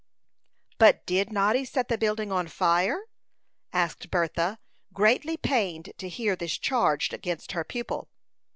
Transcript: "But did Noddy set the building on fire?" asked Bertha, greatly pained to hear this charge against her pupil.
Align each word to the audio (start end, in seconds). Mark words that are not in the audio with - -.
"But 0.79 1.05
did 1.05 1.31
Noddy 1.31 1.63
set 1.63 1.87
the 1.87 1.95
building 1.95 2.31
on 2.31 2.47
fire?" 2.47 3.03
asked 3.71 4.09
Bertha, 4.09 4.57
greatly 4.91 5.37
pained 5.37 5.91
to 5.99 6.09
hear 6.09 6.35
this 6.35 6.57
charge 6.57 7.13
against 7.13 7.51
her 7.51 7.63
pupil. 7.63 8.09